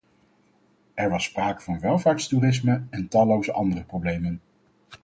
[0.95, 4.41] Er was sprake van welvaartstoerisme en talloze andere problemen.